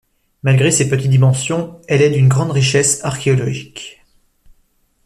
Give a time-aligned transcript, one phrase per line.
[0.41, 4.01] Malgré ses petites dimensions, elle est d'une grande richesse archéologique.